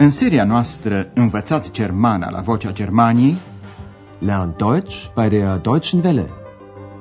[0.00, 3.36] În seria noastră Învățați Germana la Vocea Germaniei
[4.18, 6.30] Lernt Deutsch bei der Deutschen Welle.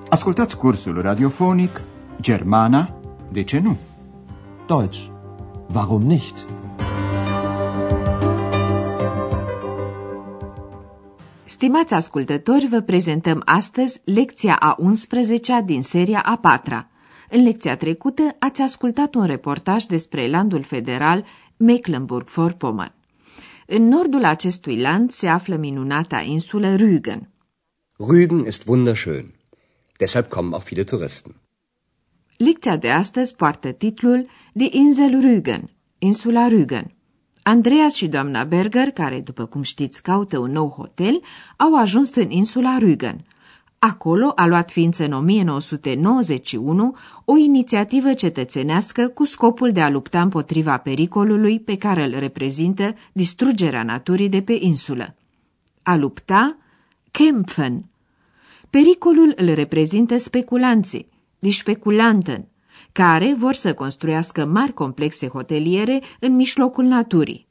[0.09, 1.81] Ascultați cursul radiofonic
[2.21, 2.99] Germana,
[3.31, 3.77] de ce nu?
[4.67, 4.99] Deutsch.
[5.73, 6.45] Warum nicht?
[11.43, 16.87] Stimați ascultători, vă prezentăm astăzi lecția a 11-a din seria a 4-a.
[17.29, 21.25] În lecția trecută ați ascultat un reportaj despre landul federal
[21.57, 22.93] Mecklenburg-Vorpommern.
[23.65, 27.19] În nordul acestui land se află minunata insulă Rügen.
[27.97, 29.25] Rügen ist wunderschön.
[29.97, 31.35] Deshalb kommen auch viele Touristen.
[32.37, 35.63] Lecția de astăzi poartă titlul Die Insel Rügen,
[35.97, 36.85] insula Rügen.
[37.43, 41.21] Andreas și doamna Berger, care, după cum știți, caută un nou hotel,
[41.57, 43.15] au ajuns în insula Rügen.
[43.79, 50.77] Acolo a luat ființă în 1991 o inițiativă cetățenească cu scopul de a lupta împotriva
[50.77, 55.15] pericolului pe care îl reprezintă distrugerea naturii de pe insulă.
[55.83, 56.57] A lupta,
[57.11, 57.85] kämpfen.
[58.69, 62.47] Pericolul îl reprezintă speculanții, die Spekulanten,
[62.91, 67.46] care vor să construiască mari complexe hoteliere în mijlocul naturii.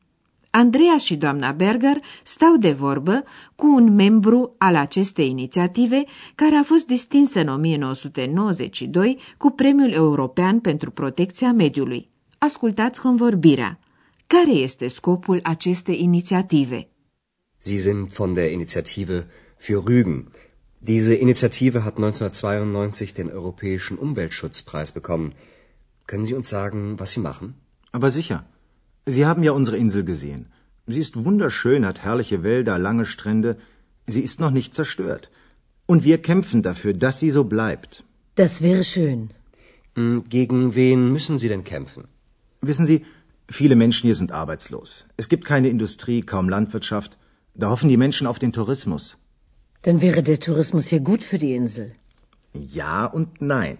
[0.51, 6.63] Andreea și doamna Berger stau de vorbă cu un membru al acestei inițiative care a
[6.63, 12.11] fost distins în 1992 cu Premiul European pentru Protecția Mediului.
[12.39, 13.79] Ascultați convorbirea.
[14.27, 16.89] Care este scopul acestei inițiative?
[17.59, 19.27] Sie sind von der Initiative
[19.59, 20.25] für Rügen.
[20.79, 25.33] Diese Initiative hat 1992 den Europäischen Umweltschutzpreis bekommen.
[26.07, 27.55] Können Sie uns sagen, was Sie machen?
[27.91, 28.45] Aber sicher.
[29.09, 30.47] Sie haben ja unsere Insel gesehen.
[30.89, 33.57] Sie ist wunderschön, hat herrliche Wälder, lange Strände.
[34.07, 35.31] Sie ist noch nicht zerstört.
[35.87, 38.03] Und wir kämpfen dafür, dass sie so bleibt.
[38.35, 39.31] Das wäre schön.
[39.95, 42.05] Hm, gegen wen müssen Sie denn kämpfen?
[42.61, 43.05] Wissen Sie,
[43.49, 45.07] viele Menschen hier sind arbeitslos.
[45.17, 47.17] Es gibt keine Industrie, kaum Landwirtschaft.
[47.55, 49.17] Da hoffen die Menschen auf den Tourismus.
[49.83, 51.93] Dann wäre der Tourismus ja gut für die Insel.
[52.53, 53.79] Ja und nein.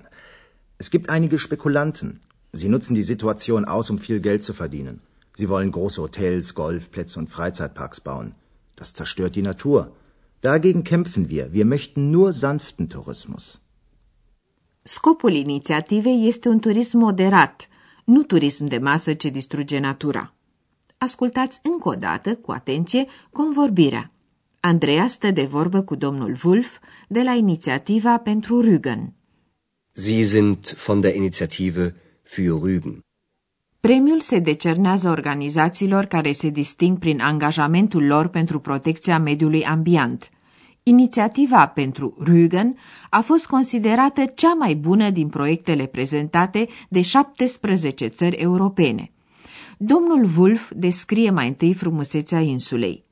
[0.79, 2.21] Es gibt einige Spekulanten.
[2.53, 5.01] Sie nutzen die Situation aus, um viel Geld zu verdienen.
[5.39, 8.29] Sie wollen große Hotels, Golfplätze und Freizeitparks bauen.
[8.75, 9.81] Das zerstört die Natur.
[10.41, 11.53] Dagegen kämpfen wir.
[11.53, 13.61] Wir möchten nur sanften Tourismus.
[14.83, 17.69] Scopul inițiativei este un turism moderat,
[18.05, 20.35] nu turism de masă ce distruge natura.
[20.99, 24.11] Ascultați încă o dată, cu atenție, convorbirea.
[24.61, 29.13] Andreea stă de vorbă cu domnul Wolf de la inițiativa pentru Rügen.
[29.93, 33.06] Sie sind von der Initiative für Rügen.
[33.87, 40.31] Premiul se decernează organizațiilor care se disting prin angajamentul lor pentru protecția mediului ambient.
[40.83, 42.67] Inițiativa pentru Rügen
[43.11, 49.11] a fost considerată cea mai bună din proiectele prezentate de 17 țări europene.
[49.79, 53.05] Domnul Wolf descrie mai întâi frumusețea insulei.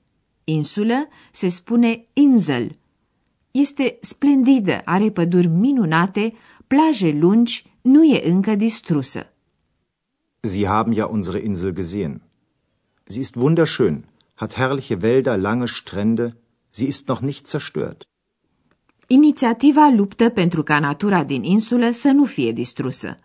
[0.45, 2.71] Insulă se spune Insel.
[3.51, 6.33] Este splendidă, are păduri minunate,
[6.67, 9.29] plaje lungi, nu e încă distrusă.
[10.53, 12.21] Sie haben ja unsere Insel gesehen.
[13.07, 14.05] Sie ist wunderschön,
[14.37, 16.37] hat herrliche Wälder, lange Strände,
[16.71, 18.09] sie ist noch nicht zerstört.
[19.07, 23.19] Inițiativa luptă pentru ca natura din insulă să nu fie distrusă.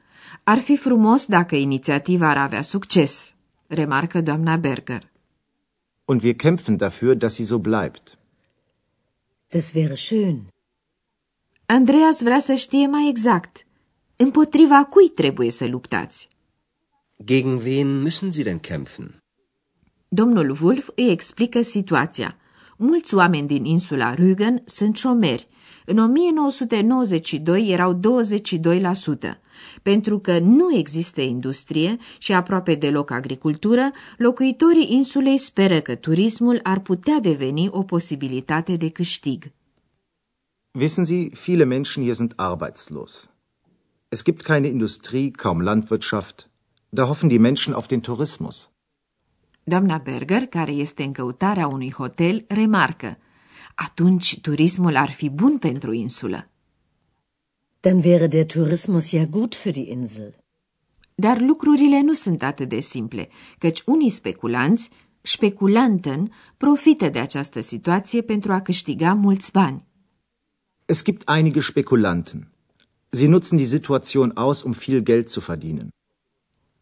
[0.44, 3.34] Ar fi frumos dacă inițiativa ar avea succes,
[3.68, 5.12] remarcă doamna Berger.
[6.06, 8.18] Und wir kämpfen dafür, dass sie so bleibt.
[9.48, 10.48] Das wäre schön.
[11.66, 13.66] Andreas vrea să știe mai exact.
[14.16, 16.30] Împotriva cui trebuie să luptați?
[17.26, 19.16] Gegen wen müssen Sie denn kämpfen?
[20.08, 22.38] Domnul Wolf îi explică situația.
[22.78, 25.48] Mulți oameni din insula Rügen sunt șomeri.
[25.86, 28.00] În 1992 erau 22%.
[29.82, 36.80] Pentru că nu există industrie și aproape deloc agricultură, locuitorii insulei speră că turismul ar
[36.80, 39.52] putea deveni o posibilitate de câștig.
[40.80, 43.30] Wissen Sie, viele Menschen hier sind arbeitslos.
[44.10, 46.49] Es gibt keine Industrie, kaum Landwirtschaft,
[46.90, 48.70] da hoffen die Menschen auf den Tourismus.
[49.64, 53.18] Doamna Berger, care este în căutarea unui hotel, remarcă.
[53.76, 56.50] Atunci turismul ar fi bun pentru insulă.
[57.80, 60.36] Dann wäre der Tourismus ja gut für die Insel.
[61.16, 64.90] Dar lucrurile nu sunt atât de simple, căci unii speculanți,
[65.22, 69.84] speculanten, profită de această situație pentru a câștiga mulți bani.
[70.86, 72.48] Es gibt einige Spekulanten.
[73.10, 75.90] Sie nutzen die Situation aus, um viel Geld zu verdienen.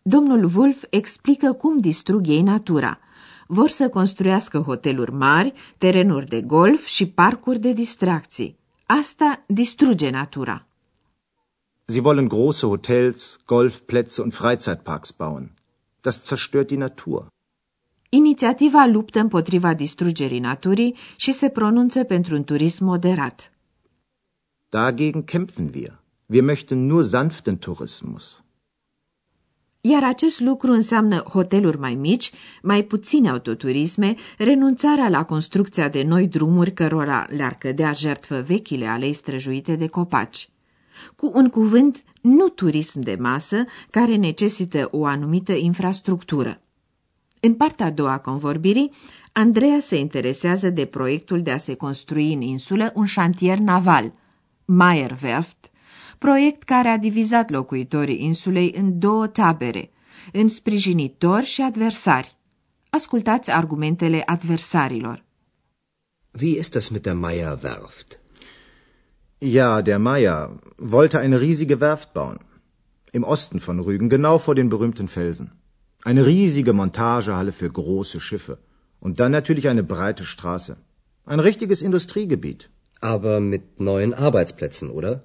[0.09, 2.99] Domnul Wolf explică cum distrug ei natura.
[3.47, 8.57] Vor să construiască hoteluri mari, terenuri de golf și parcuri de distracții.
[8.85, 10.65] Asta distruge natura.
[11.85, 15.51] Sie wollen große Hotels, Golfplätze und Freizeitparks bauen.
[16.01, 17.27] Das zerstört die Natur.
[18.09, 23.51] Inițiativa luptă împotriva distrugerii naturii și se pronunță pentru un turism moderat.
[24.69, 25.99] Dagegen kämpfen wir.
[26.25, 28.41] Wir möchten nur sanften Tourismus.
[29.89, 32.31] Iar acest lucru înseamnă hoteluri mai mici,
[32.61, 39.13] mai puține autoturisme, renunțarea la construcția de noi drumuri cărora le-ar cădea jertfă vechile alei
[39.13, 40.49] străjuite de copaci.
[41.15, 46.61] Cu un cuvânt, nu turism de masă, care necesită o anumită infrastructură.
[47.39, 48.91] În partea a doua a convorbirii,
[49.31, 54.13] Andreea se interesează de proiectul de a se construi în insulă un șantier naval,
[54.65, 55.71] Meyerwerft,
[56.17, 59.91] proiect care a divizat locuitorii insulei în două tabere,
[60.33, 62.37] în sprijinitori și adversari.
[62.89, 65.25] Ascultați argumentele adversarilor.
[66.41, 68.19] Wie ist das mit der Meyerwerft?
[69.39, 72.39] Ja, der Meyer wollte eine riesige Werft bauen.
[73.11, 75.47] Im Osten von Rügen, genau vor den berühmten Felsen.
[76.03, 78.57] Eine riesige Montagehalle für große Schiffe.
[78.99, 80.77] Und dann natürlich eine breite Straße.
[81.25, 82.69] Ein richtiges Industriegebiet.
[82.99, 85.23] Aber mit neuen Arbeitsplätzen, oder?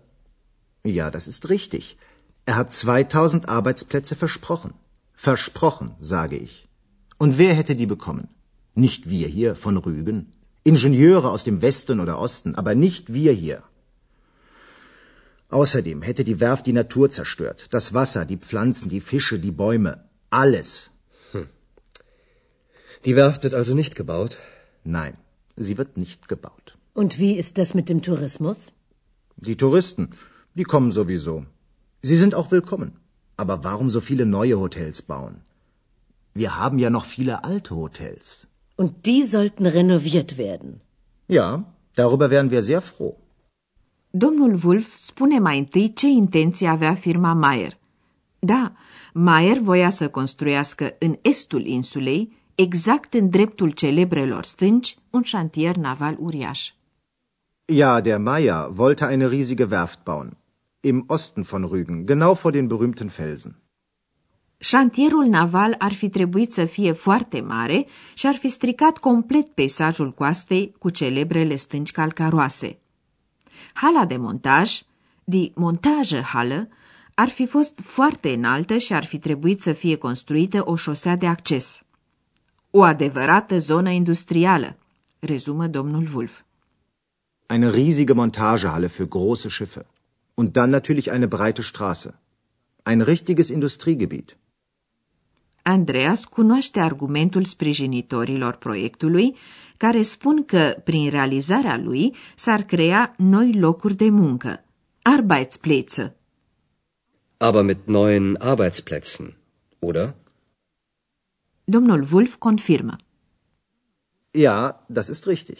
[0.85, 1.97] Ja, das ist richtig.
[2.45, 4.75] Er hat 2000 Arbeitsplätze versprochen.
[5.15, 6.69] Versprochen, sage ich.
[7.19, 8.29] Und wer hätte die bekommen?
[8.75, 10.33] Nicht wir hier von Rügen.
[10.65, 13.63] Ingenieure aus dem Westen oder Osten, aber nicht wir hier.
[15.51, 17.69] Außerdem hätte die Werft die Natur zerstört.
[17.71, 20.05] Das Wasser, die Pflanzen, die Fische, die Bäume.
[20.31, 20.91] Alles.
[21.33, 21.47] Hm.
[23.05, 24.37] Die Werft wird also nicht gebaut?
[24.83, 25.17] Nein,
[25.57, 26.77] sie wird nicht gebaut.
[26.95, 28.73] Und wie ist das mit dem Tourismus?
[29.37, 30.11] Die Touristen,
[30.55, 31.45] die kommen sowieso.
[32.03, 32.91] Sie sind auch willkommen.
[33.37, 35.35] Aber warum so viele neue Hotels bauen?
[36.35, 38.47] Wir haben ja noch viele alte Hotels.
[38.77, 40.81] Und die sollten renoviert werden.
[41.29, 41.65] Ja,
[41.95, 43.17] darüber wären wir sehr froh.
[44.15, 47.79] Domnul Wolf spune mai întâi ce intenție avea firma Mayer.
[48.39, 48.73] Da,
[49.13, 56.17] Mayer voia să construiască în estul insulei, exact în dreptul celebrelor stânci, un șantier naval
[56.19, 56.71] uriaș.
[57.65, 60.37] Ja, der Meyer wollte eine riesige Werft bauen.
[60.85, 63.57] Im Osten von Rügen, genau vor den berühmten Felsen.
[64.59, 70.13] Șantierul naval ar fi trebuit să fie foarte mare și ar fi stricat complet peisajul
[70.13, 72.79] coastei cu celebrele stânci calcaroase.
[73.75, 74.81] Hala de montaj,
[75.25, 76.69] die Montagehalle,
[77.15, 81.27] ar fi fost foarte înaltă și ar fi trebuit să fie construită o șosea de
[81.27, 81.83] acces.
[82.71, 84.77] O adevărată zonă industrială,
[85.19, 86.41] rezumă domnul Wolf.
[87.47, 89.87] Eine riesige Montagehalle für große Schiffe.
[90.35, 92.11] Und dann natürlich eine breite Straße.
[92.85, 94.37] Ein richtiges Industriegebiet.
[95.63, 99.37] Andreas cunoaște argumentul sprijinitorilor proiectului,
[99.77, 104.65] care spun că, prin realizarea lui, s-ar crea noi locuri de muncă,
[105.03, 106.17] Arbeitsplätze.
[107.37, 109.37] Aber mit neuen Arbeitsplätzen,
[109.79, 110.15] oder?
[111.65, 112.97] Domnul Wolf confirmă.
[114.31, 115.59] Ja, das ist richtig.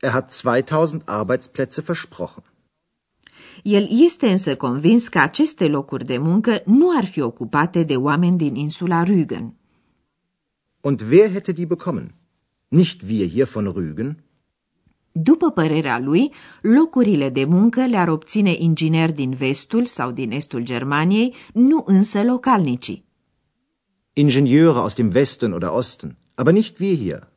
[0.00, 2.42] Er hat 2000 Arbeitsplätze versprochen.
[3.62, 8.36] El este însă convins că aceste locuri de muncă nu ar fi ocupate de oameni
[8.36, 9.54] din insula Rügen.
[10.80, 12.14] Und wer hätte die bekommen?
[12.68, 14.24] Nicht wir hier von Rügen?
[15.12, 21.34] După părerea lui, locurile de muncă le-ar obține ingineri din vestul sau din estul Germaniei,
[21.52, 23.04] nu însă localnicii.
[24.12, 27.28] Ingenieure aus dem Westen oder Osten, aber nicht wir hier.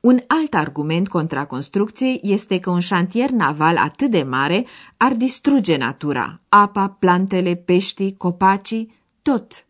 [0.00, 4.66] Un alt argument contra construcției este că un șantier naval atât de mare
[4.96, 9.66] ar distruge natura, apa, plantele, peștii, copacii, tot.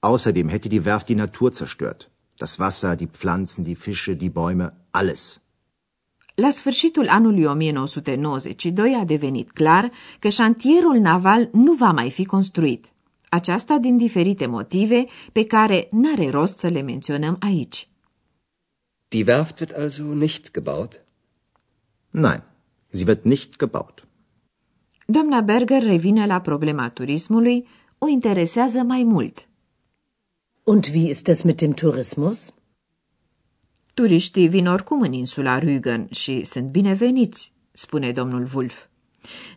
[0.00, 2.10] Außerdem hätte die Werft die Natur zerstört.
[2.36, 5.40] Das Wasser, die Pflanzen, die Fische, die Bäume, alles.
[6.34, 12.86] La sfârșitul anului 1992 a devenit clar că șantierul naval nu va mai fi construit.
[13.28, 17.87] Aceasta din diferite motive pe care n-are rost să le menționăm aici.
[19.12, 21.00] Die Werft wird also nicht gebaut?
[22.10, 22.42] Nein,
[22.90, 24.06] sie wird nicht gebaut.
[25.06, 27.66] Doamna Berger revine la problema turismului,
[27.98, 29.48] o interesează mai mult.
[30.64, 32.52] Und wie ist das mit dem Tourismus?
[33.94, 38.86] Turiștii vin oricum în insula Rügen și sunt bineveniți, spune domnul Wolf.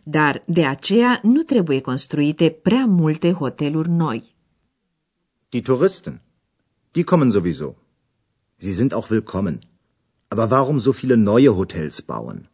[0.04, 4.34] Dar de aceea nu trebuie construite prea multe hoteluri noi.
[5.48, 6.22] Die Touristen,
[6.90, 7.81] die kommen sowieso.
[8.64, 9.58] Sie sind auch willkommen.
[10.28, 12.48] Aber warum so viele neue Hotels bauen?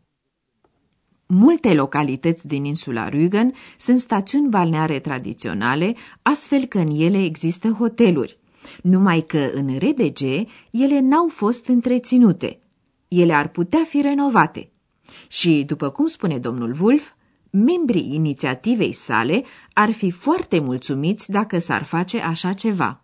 [1.27, 8.39] Multe localități din insula Rügen sunt stațiuni balneare tradiționale, astfel că în ele există hoteluri.
[8.83, 10.21] Numai că în RDG
[10.71, 12.61] ele n-au fost întreținute.
[13.09, 14.71] Ele ar putea fi renovate.
[15.29, 17.13] Și, după cum spune domnul Wolf,
[17.51, 23.03] membrii inițiativei sale ar fi foarte mulțumiți dacă s-ar face așa ceva.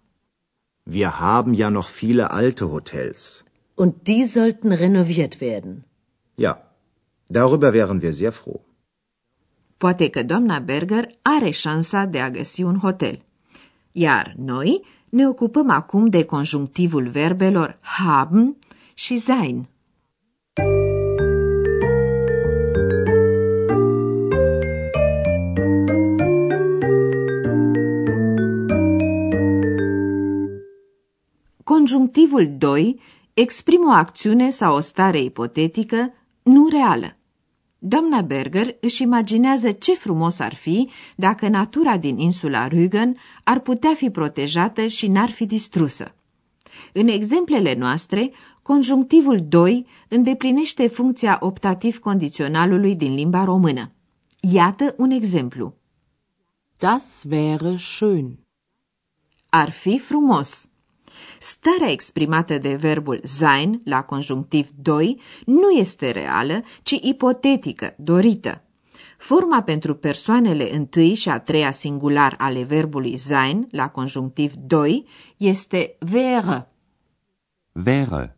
[0.87, 3.45] Wir haben ja noch viele alte Hotels.
[3.75, 5.85] Und die sollten renoviert werden.
[6.37, 6.53] Ja,
[7.29, 8.61] darüber wären wir sehr froh.
[9.79, 13.23] Poate că doamna Berger are șansa de a găsi un hotel.
[13.93, 18.57] Iar noi ne ocupăm acum de conjunctivul verbelor haben
[18.95, 19.69] și sein.
[31.85, 33.01] Conjunctivul 2
[33.35, 36.13] exprimă o acțiune sau o stare ipotetică
[36.43, 37.17] nu reală.
[37.79, 43.95] Doamna Berger își imaginează ce frumos ar fi dacă natura din insula Rügen ar putea
[43.95, 46.15] fi protejată și n-ar fi distrusă.
[46.93, 53.93] În exemplele noastre, conjunctivul 2 îndeplinește funcția optativ-condiționalului din limba română.
[54.41, 55.75] Iată un exemplu.
[56.79, 58.39] Das wäre schön.
[59.49, 60.69] Ar fi frumos.
[61.39, 68.63] Starea exprimată de verbul sein la conjunctiv 2 nu este reală, ci ipotetică, dorită.
[69.19, 75.07] Forma pentru persoanele întâi și a treia singular ale verbului sein la conjunctiv 2
[75.37, 76.69] este wäre.
[77.85, 78.37] Wäre.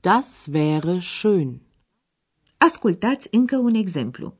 [0.00, 1.60] Das wäre schön.
[2.56, 4.34] Ascultați încă un exemplu.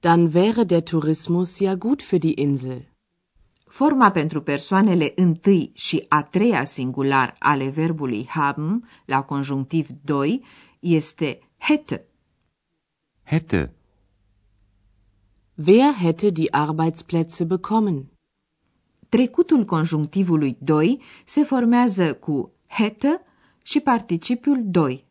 [0.00, 2.95] Dann wäre der Tourismus ja gut für die Insel.
[3.70, 10.44] Forma pentru persoanele întâi și a treia singular ale verbului haben la conjunctiv 2
[10.80, 12.04] este hätte.
[13.24, 13.74] Hätte.
[15.66, 18.06] Wer hätte die Arbeitsplätze bekommen?
[19.08, 23.20] Trecutul conjunctivului 2 se formează cu hätte
[23.62, 25.06] și participiul 2.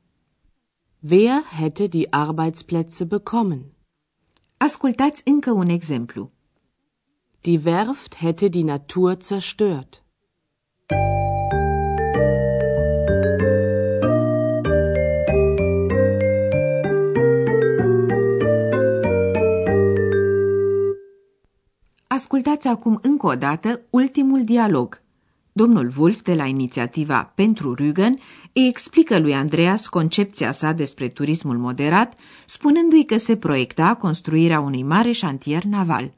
[1.10, 3.66] Wer hätte die Arbeitsplätze bekommen?
[4.58, 6.32] Ascultați încă un exemplu.
[7.46, 10.04] Die Werft hätte die Natur zerstört.
[22.08, 25.02] Ascultați acum încă o dată ultimul dialog.
[25.52, 28.14] Domnul Wolf de la inițiativa Pentru Rügen
[28.54, 32.14] îi explică lui Andreas concepția sa despre turismul moderat,
[32.46, 36.14] spunându-i că se proiecta construirea unui mare șantier naval.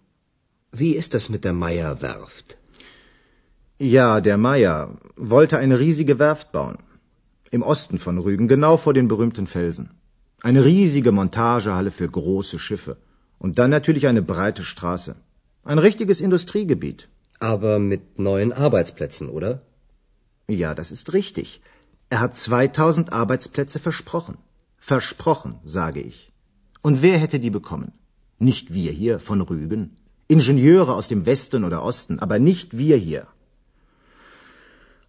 [0.80, 2.58] Wie ist das mit der Meyer Werft?
[3.80, 4.76] Ja, der Meier
[5.16, 6.78] wollte eine riesige Werft bauen.
[7.50, 9.90] Im Osten von Rügen, genau vor den berühmten Felsen.
[10.44, 12.98] Eine riesige Montagehalle für große Schiffe.
[13.40, 15.16] Und dann natürlich eine breite Straße.
[15.64, 17.10] Ein richtiges Industriegebiet.
[17.40, 19.62] Aber mit neuen Arbeitsplätzen, oder?
[20.48, 21.62] Ja, das ist richtig.
[22.10, 24.38] Er hat 2000 Arbeitsplätze versprochen.
[24.78, 26.32] Versprochen, sage ich.
[26.84, 27.94] Und wer hätte die bekommen?
[28.38, 29.98] Nicht wir hier von Rügen.
[30.28, 33.28] Ingenieure aus dem Westen oder Osten, aber nicht wir hier.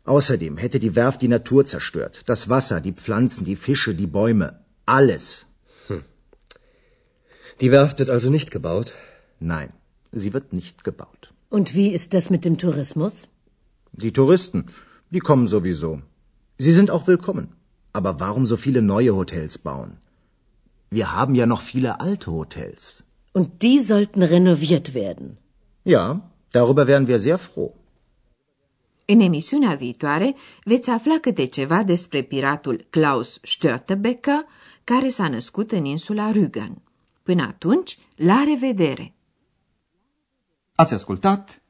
[0.05, 2.23] Außerdem hätte die Werft die Natur zerstört.
[2.27, 4.61] Das Wasser, die Pflanzen, die Fische, die Bäume.
[4.87, 5.47] Alles.
[7.61, 8.93] Die Werft wird also nicht gebaut?
[9.41, 9.73] Nein,
[10.13, 11.33] sie wird nicht gebaut.
[11.51, 13.27] Und wie ist das mit dem Tourismus?
[13.93, 14.67] Die Touristen,
[15.11, 16.01] die kommen sowieso.
[16.59, 17.49] Sie sind auch willkommen.
[17.93, 19.99] Aber warum so viele neue Hotels bauen?
[20.91, 23.03] Wir haben ja noch viele alte Hotels.
[23.33, 25.39] Und die sollten renoviert werden.
[25.83, 26.05] Ja,
[26.53, 27.73] darüber wären wir sehr froh.
[29.07, 34.47] În emisiunea viitoare veți afla câte ceva despre piratul Klaus Störtebeker,
[34.85, 36.73] care s-a născut în insula Rügen.
[37.23, 39.15] Până atunci, la revedere!
[40.75, 41.63] Ați ascultat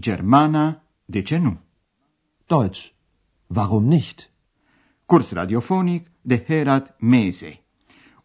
[0.00, 1.58] Germana, de ce nu?
[2.46, 2.86] Deutsch.
[3.46, 4.30] Warum nicht?
[5.06, 7.65] Curs radiofonic de Herat Mese.